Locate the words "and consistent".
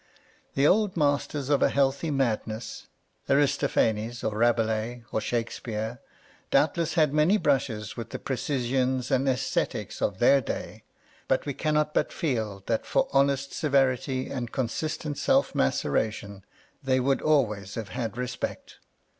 14.31-15.19